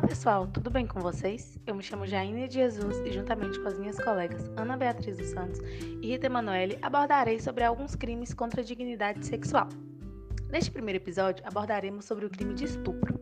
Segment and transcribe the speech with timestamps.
[0.00, 1.58] pessoal, tudo bem com vocês?
[1.66, 5.28] Eu me chamo Jaine de Jesus e, juntamente com as minhas colegas Ana Beatriz dos
[5.28, 5.58] Santos
[6.02, 9.68] e Rita Emanuele, abordarei sobre alguns crimes contra a dignidade sexual.
[10.50, 13.18] Neste primeiro episódio, abordaremos sobre o crime de estupro.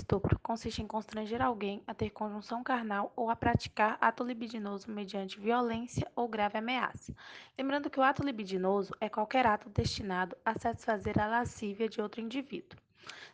[0.00, 5.38] Estupro consiste em constranger alguém a ter conjunção carnal ou a praticar ato libidinoso mediante
[5.38, 7.14] violência ou grave ameaça.
[7.56, 12.20] Lembrando que o ato libidinoso é qualquer ato destinado a satisfazer a lascívia de outro
[12.20, 12.78] indivíduo.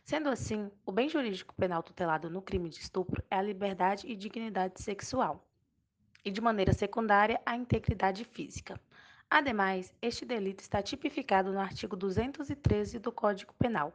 [0.03, 4.15] Sendo assim, o bem jurídico penal tutelado no crime de estupro é a liberdade e
[4.15, 5.45] dignidade sexual,
[6.23, 8.79] e de maneira secundária, a integridade física.
[9.29, 13.93] Ademais, este delito está tipificado no artigo 213 do Código Penal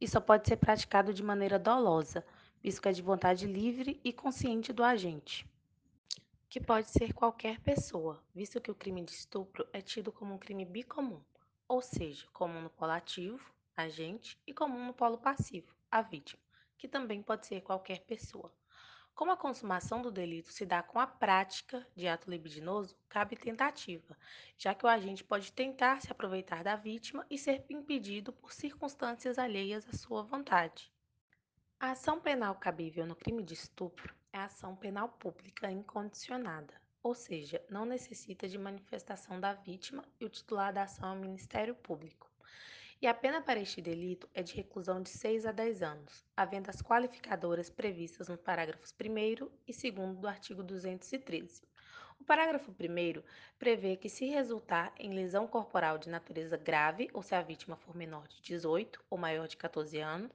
[0.00, 2.24] e só pode ser praticado de maneira dolosa,
[2.62, 5.46] visto que é de vontade livre e consciente do agente,
[6.48, 10.38] que pode ser qualquer pessoa, visto que o crime de estupro é tido como um
[10.38, 11.20] crime bicomum,
[11.66, 16.42] ou seja, comum no polo ativo, agente, e comum no polo passivo, a vítima,
[16.76, 18.52] que também pode ser qualquer pessoa.
[19.18, 24.16] Como a consumação do delito se dá com a prática de ato libidinoso, cabe tentativa,
[24.56, 29.36] já que o agente pode tentar se aproveitar da vítima e ser impedido por circunstâncias
[29.36, 30.92] alheias à sua vontade.
[31.80, 37.60] A ação penal cabível no crime de estupro é ação penal pública incondicionada, ou seja,
[37.68, 42.30] não necessita de manifestação da vítima e o titular da ação é o Ministério Público
[43.00, 46.68] e a pena para este delito é de reclusão de 6 a 10 anos, havendo
[46.68, 51.62] as qualificadoras previstas nos parágrafos 1 e 2 do artigo 213.
[52.18, 53.22] O parágrafo 1
[53.56, 57.94] prevê que, se resultar em lesão corporal de natureza grave ou se a vítima for
[57.94, 60.32] menor de 18 ou maior de 14 anos,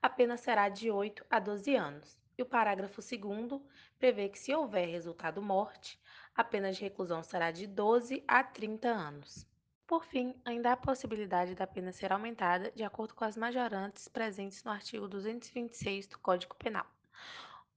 [0.00, 2.20] a pena será de 8 a 12 anos.
[2.38, 3.60] E o parágrafo 2
[3.98, 5.98] prevê que, se houver resultado morte,
[6.36, 9.55] a pena de reclusão será de 12 a 30 anos.
[9.86, 14.08] Por fim, ainda há a possibilidade da pena ser aumentada de acordo com as majorantes
[14.08, 16.84] presentes no artigo 226 do Código Penal.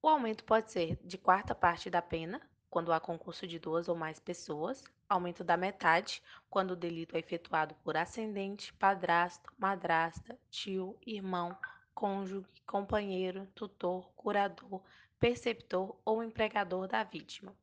[0.01, 3.95] O aumento pode ser de quarta parte da pena, quando há concurso de duas ou
[3.95, 10.97] mais pessoas, aumento da metade, quando o delito é efetuado por ascendente, padrasto, madrasta, tio,
[11.05, 11.55] irmão,
[11.93, 14.81] cônjuge, companheiro, tutor, curador,
[15.19, 17.55] perceptor ou empregador da vítima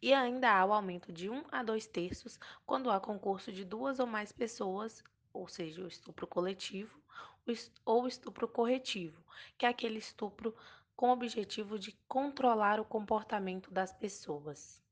[0.00, 3.98] e ainda há o aumento de 1 a 2 terços quando há concurso de duas
[3.98, 7.00] ou mais pessoas, ou seja, o estupro coletivo,
[7.84, 9.22] ou estupro corretivo,
[9.56, 10.54] que é aquele estupro
[10.94, 14.82] com o objetivo de controlar o comportamento das pessoas.